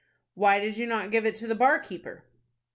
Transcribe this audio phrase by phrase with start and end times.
[0.33, 2.25] "Why did you not give it to the bar keeper?"